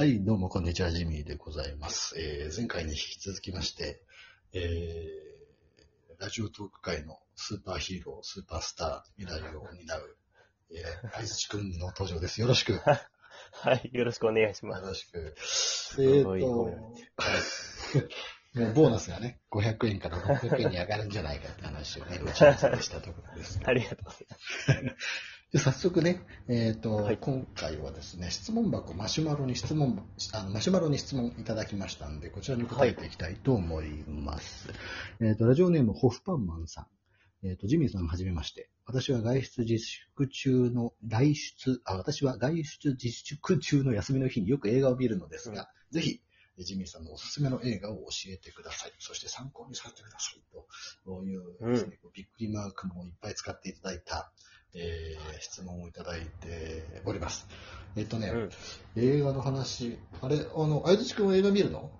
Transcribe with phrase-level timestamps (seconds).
[0.00, 2.18] はい、どうもこんにちは、ジミーでございます。
[2.18, 4.00] えー前回に引き続きまして、
[4.54, 10.16] えーラジオトーク界のスーパーヒーロー、スーパースター、未来を担う、
[10.70, 12.40] えー、愛土くんの登場です。
[12.40, 12.72] よろしく。
[12.72, 14.86] よ はい、よろしくお願いします。
[14.86, 15.34] ろしく。
[15.36, 16.88] すえっ、ごいと、褒められ
[18.02, 18.14] て
[18.54, 23.60] もうボーナスがね、500円から600円に上がるんじゃないかって話をね、打ち合わせしたところです。
[23.68, 25.39] ありがとうございます。
[25.52, 34.68] で早速ね、えっ、と、はい今回はですね、質問箱マシュマロに質問、あのマシュマロに質問いただきましたんで、こちらに答えていきたいと思います。
[35.20, 36.86] えっ、と、ラジオネーム、ホフパンマンさん。
[37.48, 38.70] えっ、と、ジミーさんはじめまして。
[38.86, 46.20] 私は外出自粛中の、外出、あ、私は外出自粛中の休みの日によく映画を見るのですが、ぜひ、
[46.58, 48.92] ジミーさんのおすすめの映画を教えてください。
[49.00, 51.24] そして参考にさせてくださいと。
[51.24, 54.32] いうですね、びっくりマークもいっぱい使っていただいた、
[54.74, 57.48] えー質問をいただいております。
[57.96, 58.50] えっとね、う
[58.96, 61.90] 映画の話、あれ、あの、あいつちくんは映画見るの、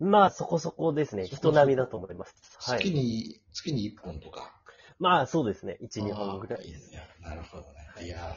[0.00, 0.10] ん。
[0.10, 1.26] まあ、そこそこですね。
[1.26, 2.34] 人並みだと思います。
[2.58, 2.80] はい。
[2.80, 4.52] 月に、月に1本とか。
[4.98, 5.78] まあ、そうですね。
[5.80, 6.66] 1、2本ぐらい。
[6.66, 6.80] いいね
[7.22, 8.06] なるほどね。
[8.06, 8.36] いや、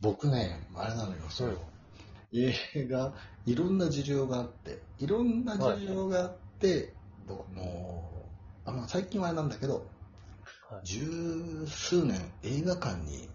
[0.00, 1.58] 僕ね、あれなのよ、そう。
[2.32, 2.54] 映
[2.88, 3.14] 画、
[3.46, 6.92] いろんな事情があって、いろんな事情があって、
[7.26, 8.28] 僕も
[8.66, 9.84] う、あまあ、最近はあれなんだけど、はい
[10.82, 13.28] 十数年映画館に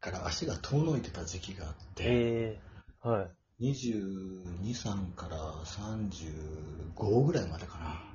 [0.00, 2.58] から足が遠のいてた時期があって、え
[3.04, 3.30] えはい。
[3.60, 8.10] 22、3から35ぐらいまでかな。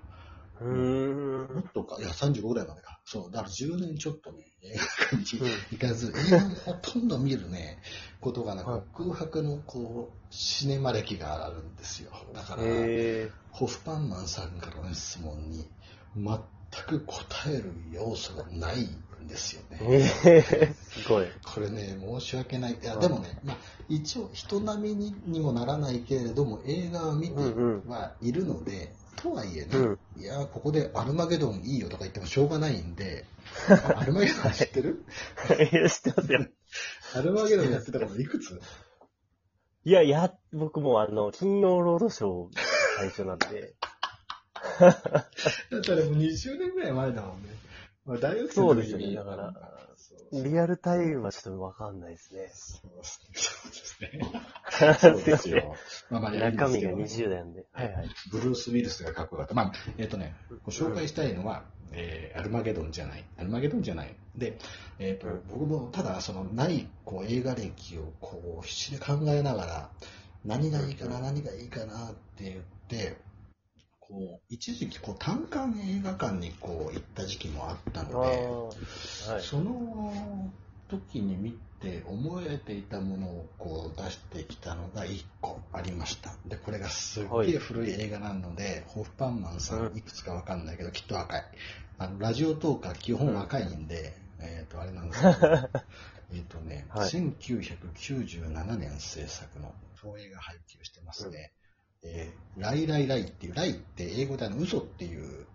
[0.62, 1.56] うーん。
[1.56, 3.00] もっとか、いや、35ぐらいまでか。
[3.06, 7.80] そう、だから10年ちょっとね、映画館にうん行かず、 映画をほとんど見るね、
[8.22, 12.12] ことがなく、はい空白のこう、シネマ歴があるんですよ。
[12.34, 15.70] だから、えホフパンマンさんからの質問に、
[16.16, 16.40] 全
[16.84, 18.82] く答える要素がない
[19.24, 20.12] んですよえね。
[20.26, 21.28] ええすごい。
[21.46, 22.74] これね、申し訳ない。
[22.74, 23.58] いや、はいでもね、まあ、
[23.90, 27.36] 一応人並みににもならないけれども、映画を見て
[27.88, 30.00] はいるので、とはいえね、うん。
[30.22, 33.26] いや、ここでアルマゲドンいいよとか言ってもしょうがないんで、
[33.96, 35.06] アルマゲドン知ってる？
[35.72, 36.46] いや、 知ってますよ。
[37.16, 38.60] アルマゲドンやってたこといくつ？
[39.86, 42.60] いや、や、僕もあの、金曜ロードショー
[42.98, 43.76] 最初なんで。
[44.80, 47.50] だったらもう20年ぐらい前だもんね。
[48.06, 49.76] まあ、大学生の時にそうですよねだから
[50.32, 52.50] リアルタイムはちょっとわかんないですね。
[52.54, 54.20] そうですね。
[54.70, 55.24] すそう。
[55.24, 55.76] ですよ。
[56.10, 57.66] まあまあ、中身がすけど20代なんで。
[57.72, 58.10] はいはい。
[58.32, 59.54] ブルース・ウィルスがかっこよかった。
[59.54, 63.24] まあ、えっ、とね、ご紹介したいのは、えーアルマゲドンじゃない。
[63.38, 64.16] アルマゲドンじゃない。
[64.36, 64.58] で、
[65.00, 69.90] えっ、と、うん僕もただ、その、ない、こう、映画歴を、こう、必死で考えながら、
[70.44, 73.18] 何がいいかな、何がいいかなって言って、
[74.08, 78.16] こう、一時期、こう、単館映画館に、こう、行った時期もあったあので、
[79.30, 79.42] あ、はい。
[79.42, 80.52] その
[80.88, 86.34] 時に見て思えていたものをこう出してきたのが1個ありました。
[86.46, 91.44] で、これがすっげえ古い映画なので、ホフパンマンさうんんいくつかわかんないけど、きっと若い。
[91.98, 95.34] あの、ラジオトーカー基本若いんで、えっ、と、あれなんですけど、
[96.34, 101.52] えっとね、はい1997年制作の東映が配給してますね。
[102.06, 105.46] えーライライライっていう、ライって英語であの嘘っていう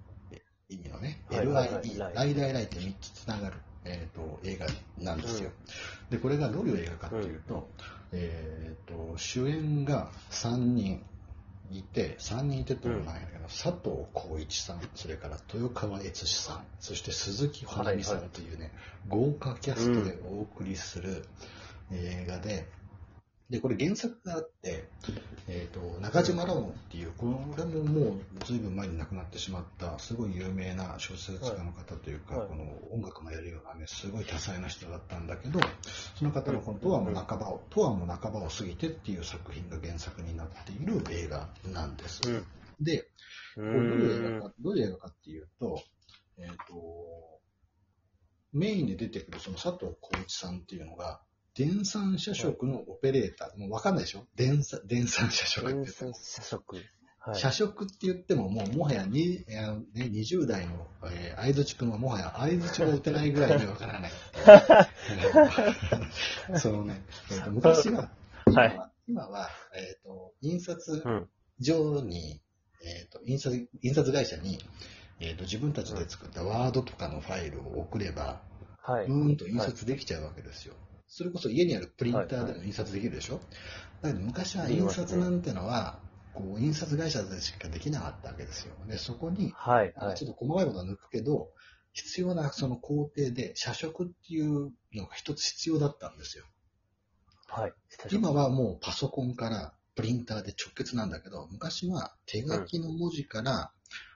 [0.69, 1.89] 意味のね、はいはいはい。
[1.89, 2.15] LIE、ライ。
[2.15, 4.67] ライライって3つつながる、えー、と映画
[4.99, 5.51] なんですよ。
[6.11, 7.69] で、これがどういう映画かっていうと、
[8.13, 11.03] えー、と主演が3人
[11.71, 18.73] いて、3人いてってことなんやけど、佐藤浩市さん、それから豊川悦司さん、そして鈴木保奈美さんというね、
[19.09, 21.25] 豪華キャストでお送りする
[21.93, 22.69] 映画で、
[23.51, 24.89] で、これ原作があって、
[25.49, 27.27] えっ、と、中島ラモンっていう、こ
[27.59, 35.59] れももう随分前に亡くなってしまった、すごい有名な小説家の方というか、はいこの音楽もやるようなね、すごい多彩な人だったんだけど、
[36.17, 42.21] その方の本とはもう半ばを、とはもう半ばを過ぎてっていう作品が原作になっている映画なんです。
[42.29, 42.47] うん。
[42.81, 43.11] で、
[43.57, 45.83] うこれどういう映画か、どういう映画かっていうと、
[46.39, 47.41] えっ、と、
[48.53, 51.21] メインで出てくるその佐藤浩市さんっていうのが、
[51.55, 53.59] 電算社食のオペレーター。
[53.59, 54.27] もうわかんないでしょ？
[54.37, 56.77] 電算、電算社食って言電っても線社食。
[57.23, 57.35] はい。
[57.39, 64.13] 社食って言っても、もうもはやに、えーね、20代の、えー、相づち君はもはや相づちが打てないぐらいにわからない。
[66.59, 68.11] そのね、えーと昔は、
[68.47, 71.29] 今は、今はえっ、と、印刷うん。
[71.59, 72.41] 上に、
[72.83, 74.59] えっ、と、印刷、印刷会社に、
[75.19, 78.41] えっ、と、自分たちで作ったワードとかのファイルを送れば、
[78.83, 79.05] はい。
[79.05, 80.75] うーんと印刷できちゃうわけですよ。
[81.11, 83.41] それこそ家にあるプリンターでも印刷できるでしょ、
[84.01, 85.99] だけど昔は印刷なんてのは、
[86.33, 88.75] こう、印刷会社でしかできなかったわけですよ。
[88.87, 89.93] で、そこに、はい。
[89.97, 91.49] はいちょっと細かいことは抜くけど、
[91.93, 96.45] 必要なその工程で、社食っていうのが一つ必要だったんですよ。
[97.49, 97.73] はい。
[98.13, 103.73] 今はもうパソコンからプリンターで直結なんだけど、昔は手書きの文字から、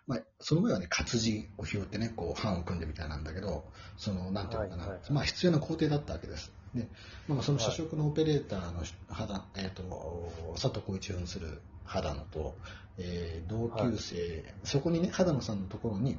[0.06, 3.64] まあ、その前はね、活字を拾ってね、こう、版を組んでみたいなんだけど、
[3.96, 6.52] その、なんていうのかな、はいはいまあ、必要な工程だったわけです。
[6.75, 6.88] で、
[7.29, 12.56] まあ、その社食のオペレーターの肌、えっ、と、佐藤浩一扮する肌野と、
[12.99, 16.17] えー同級生、そこにね、肌野さんのところに、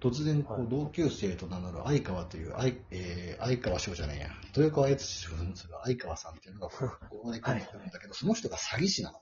[0.00, 0.68] 突然こう、はい。
[0.68, 9.20] 同級生と名乗る相川という、相,、えー相川翔じゃないや、豊川悦司扮する相川さんっていうのがこう、ここに来るんだけど、その人が詐欺師なの。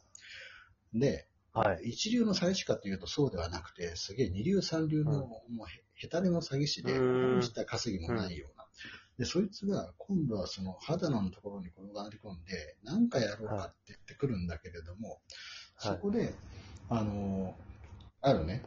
[0.94, 1.90] で、はい。
[1.90, 5.18] 一流の詐欺師かというとそうではなくて、すげえ二流三流の、うん
[5.56, 6.94] もうへ下手めの詐欺師で、
[7.42, 8.61] した稼ぎもないような。
[9.18, 15.20] で、そいつが今度はその肌野のところに転がり込んで、何かやろうかって言ってくるんだけれども、
[15.76, 15.94] はい。
[15.94, 16.34] そこで、
[16.88, 17.54] あの、
[18.20, 18.62] あるね、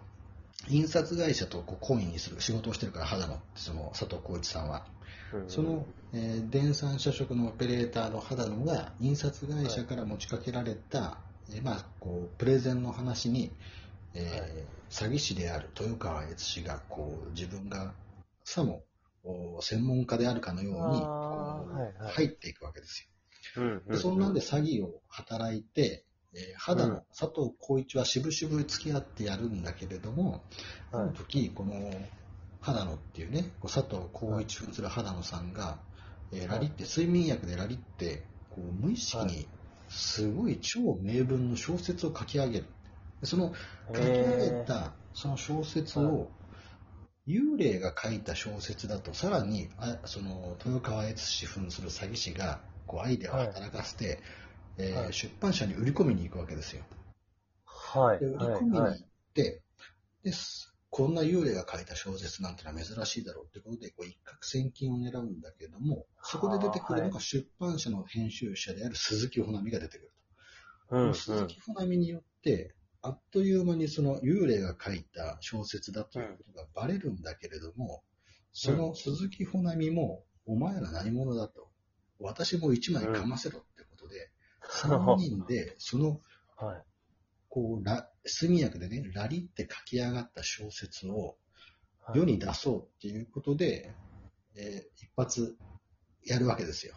[0.68, 4.86] 印刷会社とこう懇意にする仕事をしてるから、肌野ってその佐藤浩一さんは。
[5.33, 5.50] うん。
[5.50, 11.18] その、えー電産社食のオペレーターの肌野が印刷会社から持ちかけられた、
[11.50, 13.51] えーまあ、こうプレゼンの話に、
[14.13, 14.50] えーはい。
[14.89, 17.94] 詐欺師である豊川悦司がこう自分が
[18.45, 18.83] さもお
[19.62, 21.12] 専門家であるかのように
[22.13, 23.10] 入っていくわけですよ。
[23.56, 26.94] うんでそんなんで詐欺を働いて、えー肌うん。
[26.94, 30.44] の佐藤浩一は渋々付き合ってやるんだけれども、
[30.92, 31.10] あはい。
[31.10, 31.92] の時、この
[32.60, 35.80] 肌野っていうね、佐藤浩一扮する肌野さんが、
[36.31, 39.48] えーラリって、睡眠薬でラリって、こう無意識はに
[39.88, 42.66] すごい超名文の小説を書き上げる。
[43.22, 43.54] でその
[43.95, 46.35] 書き上げたその小説はを、
[47.27, 54.19] 幽霊が書いた小説だと、さらに、あその豊川悦司扮する詐欺師がこうアイデアを働かせて、
[54.77, 56.83] えーはい出版社に売り込みに行くわけですよ。
[57.66, 58.19] はい。
[58.19, 58.62] で売りはい。
[58.62, 59.06] 込みに行っはい。
[59.33, 59.62] て、
[60.24, 70.13] ですこんな幽霊が書いた小説なんてのは珍しいだろうってことで、こう一攫千金を狙うんだけども、そこで出てくるのはが出版社の編集者である鈴木保奈美が出てくると。
[70.89, 71.01] うん。
[71.01, 71.16] うん。
[71.16, 72.75] 鈴木保奈美によって、
[73.06, 78.04] あっという間にその幽霊が書いた小説だということがバレるんだけれども、
[78.52, 81.69] その鈴木保奈美も、お前ら何者だと。
[82.19, 84.31] 私も一枚かませろってことで、
[84.68, 86.19] 3人で、その
[86.57, 86.84] はい。
[87.48, 91.38] こう、ラ、睡眠薬でね、ラリって書き上がった小説を
[92.00, 93.94] はい世に出そうっていうことで、
[94.56, 95.58] えー一発
[96.24, 96.96] やるわけですよ。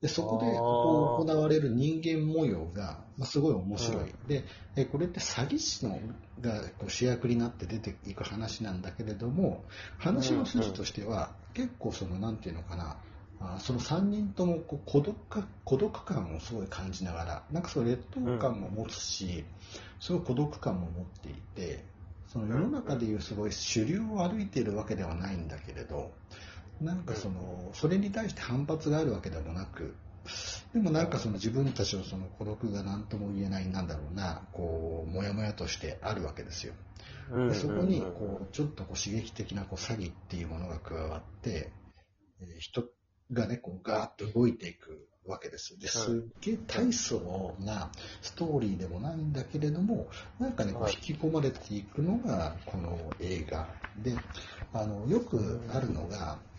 [0.00, 4.02] で、そこでこう行われる人間模様が、まあ、すごい面白い。
[4.04, 4.26] うん。
[4.26, 4.44] で、
[4.74, 6.00] えこれって詐欺師の
[6.40, 9.64] がこう主役になって出ていく話なんだけれども、
[9.98, 12.96] 話の筋としては、結構その、なんていうのかな、
[13.40, 19.44] あその3人ともこう孤独か孤独感をすごい感じながら、なんかその劣等感も持つし、
[19.98, 21.84] すごい孤独感も持っていて、
[22.26, 26.12] その世の中でいうすごい主流を歩いているわけではないんだけれど、
[26.80, 29.94] なんかその、それに対して反発があるわけでもなく、
[30.72, 36.74] でもなんかその自分たちのその孤独が何とも言えない、なんだろうな、こう、もやもやとしてあるわけですよ。
[37.32, 41.70] うんでそこにこうちょっとこう刺激的なこう詐欺っていうものが加わって、
[42.40, 42.84] えー人
[43.32, 45.78] がね、こうガーッと動いていくわけです。
[45.78, 47.92] ですっげえ大層な
[48.22, 50.08] ストーリーでもないんだけれども、
[50.40, 53.68] なんかね、こうはい引き込まれていくのがこの映画
[54.02, 54.16] で、
[54.72, 56.49] あのよくあるのが、はい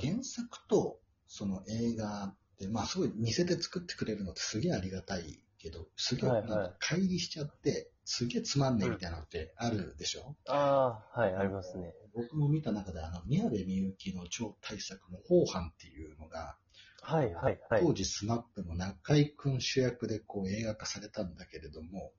[0.00, 11.94] 原作とその映画って、まあすごい似せて作ってくれるのってすげえありがたいけど、すげえなんか乖離しちゃって、すげえつまんねえみたいなのってあるでしょ、ああ、はい、ありますね。
[12.14, 16.56] 僕も見た中で、あの、宮部みゆきの超大作の後半っていうのが、
[17.00, 17.82] はい、はい、はい。
[17.82, 22.12] 当時スマップの中井くん主役でこう映画化されたんだけれども、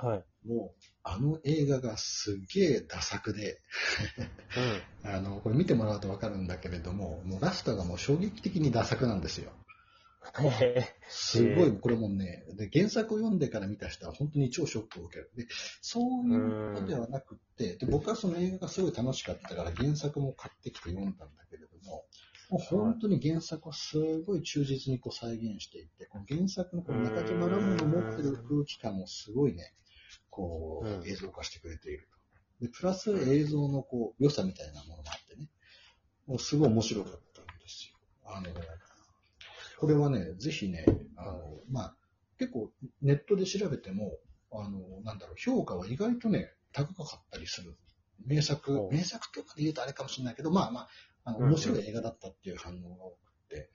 [0.00, 0.48] はい。
[0.48, 3.60] もう、あの映画がすげえダ作で、
[5.04, 5.10] うん。
[5.10, 9.52] あの、これ見てもらうとわかるんだけれども、もうラストがもう衝撃的にダ作なんですよ。
[10.60, 15.30] へすごい、これもね、で、原作を読んでから見た人は本当に超ショックを受ける。
[15.34, 15.46] で、
[15.80, 22.04] そういうことではなくって、で、僕はその映画がすごい楽しかったから原作も買ってきて読んだんだけれども、
[22.50, 29.74] もう本当に原作をすごい忠実にこう再現していて、この原作のこの中島ラモの持ってる空気感をすごいね、
[30.38, 31.00] こうん。
[31.00, 32.08] う映像化してくれている
[32.60, 32.66] と。
[32.66, 35.48] で、プラス映像のこう良さみたいなものもあってね、
[36.26, 37.98] もうすごい面白かったんですよ。
[38.24, 38.48] あの、
[39.80, 40.84] これはね、ぜひね、
[41.16, 41.96] あの、まあ、
[42.38, 42.70] 結構
[43.02, 44.12] ネットで調べても、
[44.52, 47.76] あの、なんだろう、評価は意外とね、高かったりする。
[48.26, 50.88] 名作名作とかで言うとあれかもしれないけど、まあまあ、
[51.24, 53.70] あの面白い映画だったっていう反応が多くて、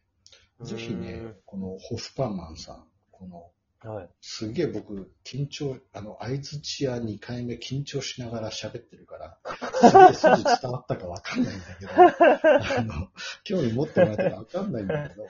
[0.61, 3.51] ぜひね、このホフパンマンさん、この、
[3.83, 4.09] はい。
[4.21, 9.37] すげえ僕、緊張、あの、相づちや2回目緊張しながら喋ってるから、
[10.13, 13.09] すげえ筋伝わったかわかんないんだけど、あの、
[13.43, 15.27] 興味持ってもらえたらわかんないんだけど、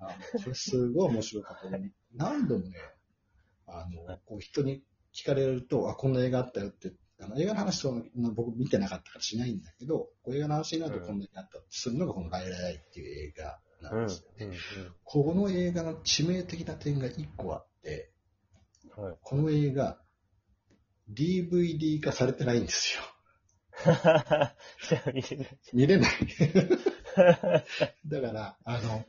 [0.00, 1.92] あのこれすごい面白かったね。
[2.14, 2.76] 何度もね、
[3.66, 4.84] あの、はいこう人に
[5.14, 7.94] 聞かれると、あ、こんな映画あったよって、あの映画の話と
[8.34, 14.46] 僕見てなかったからしないんだけど、こう映画の話になるとこんな映画あったってするのがこのライライっていう映画なうんんですよね。
[14.46, 17.66] うんこの映画の致命的な点が一個あっ。
[18.96, 19.16] はい。
[19.22, 19.98] この映画、
[21.12, 23.02] DVD 化されてないんですよ。
[25.72, 26.10] 見れない。
[28.06, 29.04] だから、あの、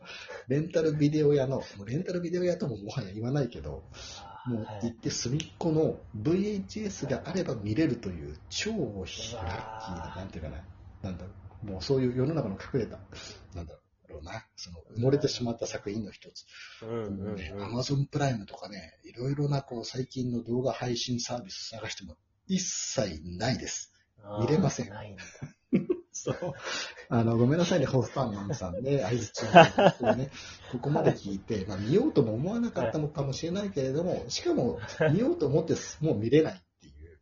[0.48, 3.84] レンタルビデオ屋の、レンタルビデオ屋とももはや言わないけど、
[4.46, 10.64] もうはい行って隅っこの VHS があれば見れるという超ラッキーな、なんていうかな、
[11.02, 11.30] なんだろ
[11.64, 12.98] う、もうそういう世の中の隠れた、
[13.56, 13.87] なんだろう
[14.22, 16.46] な、その埋もれてしまった作品の一つ。
[16.84, 17.64] うんうんうん。
[17.64, 23.94] アマゾンプライムとかね、いろいろなこう最近の動画配信サービス探しても一切ないです。
[24.40, 25.16] 見れませんない。
[26.12, 26.54] そう。
[27.10, 30.32] あの、ごめんなさいね、ホフパンマンさんで、合図中ね、
[30.72, 34.80] ここまで聞いて、まあ、見ようとも思わなかったのかもしれないけれども、しかも、
[35.14, 37.20] 見ようと思ってもう見れないっていう、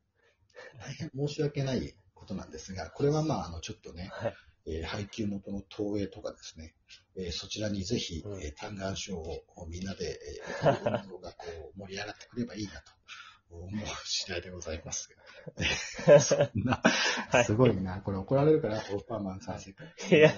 [0.80, 4.36] 大変申し訳ないことなんですが、これはまあ、あの、ちょっとね、はい。
[4.68, 6.74] えー配給元の東映とかですね、
[7.18, 10.20] えーそちらにぜひ、うんえー、単眼賞をみんなで、
[10.64, 11.46] えー、運動がこ
[11.76, 12.92] う盛り上がってくればいいなと
[13.52, 13.70] 思う
[14.06, 15.10] 次第でございます。
[16.20, 16.82] そんな、
[17.44, 18.02] すごいな。
[18.02, 20.34] これ怒られるから、オーパーマンさん、せっかくいや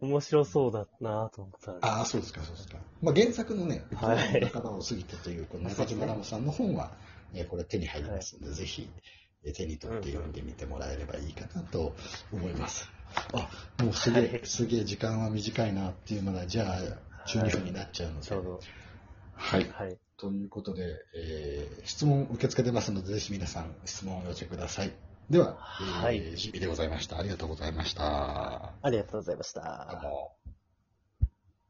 [0.00, 1.78] 面白そうだなと思ったら。
[1.82, 2.78] ああ、そうですか、そうですか。
[3.00, 6.96] まあ、原作のね、はい半ばを過ぎてという、この中島ラモさんの本は、
[7.32, 8.90] えーこれ手に入りますので、ぜひ、
[9.44, 11.94] えー手に取って読んでみてもらえればいいかなと
[12.32, 12.88] 思います。
[13.32, 16.78] あ、もうすげえ、はいすげえ時間は短いなっていうまだ、じゃあ、
[17.28, 18.26] 12分になっちゃうので。
[19.34, 19.68] はい。
[19.70, 19.98] はい。
[20.16, 24.92] ということで、えー質問受け付けてますので、ぜひ皆さん質問をお寄せください。
[25.30, 27.18] では、はいえー、日々でございました。
[27.18, 28.72] ありがとうございました。
[28.82, 30.00] ありがとうございましどうた。
[30.02, 30.36] も。